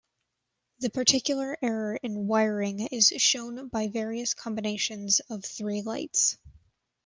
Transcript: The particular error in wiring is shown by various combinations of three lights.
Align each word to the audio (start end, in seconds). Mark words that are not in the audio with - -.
The 0.79 0.89
particular 0.89 1.59
error 1.61 1.95
in 2.01 2.25
wiring 2.27 2.87
is 2.87 3.09
shown 3.17 3.67
by 3.67 3.87
various 3.87 4.33
combinations 4.33 5.19
of 5.29 5.45
three 5.45 5.83
lights. 5.83 6.39